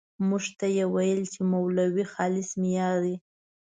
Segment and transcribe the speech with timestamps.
[0.27, 3.15] موږ ته یې ويل چې مولوي خالص مې يار دی.